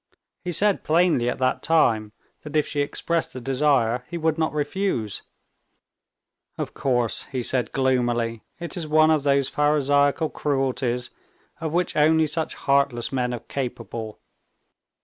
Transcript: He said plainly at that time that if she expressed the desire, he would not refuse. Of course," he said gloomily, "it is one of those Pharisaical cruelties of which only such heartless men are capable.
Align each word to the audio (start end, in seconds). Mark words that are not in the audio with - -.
He 0.43 0.51
said 0.51 0.83
plainly 0.83 1.29
at 1.29 1.37
that 1.37 1.61
time 1.61 2.11
that 2.41 2.55
if 2.55 2.65
she 2.65 2.81
expressed 2.81 3.33
the 3.33 3.39
desire, 3.39 4.03
he 4.09 4.17
would 4.17 4.35
not 4.35 4.51
refuse. 4.51 5.21
Of 6.57 6.73
course," 6.73 7.25
he 7.31 7.43
said 7.43 7.71
gloomily, 7.71 8.41
"it 8.59 8.75
is 8.75 8.87
one 8.87 9.11
of 9.11 9.21
those 9.21 9.47
Pharisaical 9.47 10.31
cruelties 10.31 11.11
of 11.59 11.73
which 11.73 11.95
only 11.95 12.25
such 12.25 12.55
heartless 12.55 13.11
men 13.13 13.31
are 13.31 13.41
capable. 13.41 14.19